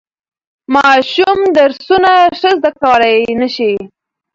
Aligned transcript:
ماشوم 0.75 1.39
درسونه 1.57 2.11
ښه 2.37 2.49
زده 2.59 2.71
کولای 2.81 3.19
نشي. 3.41 3.73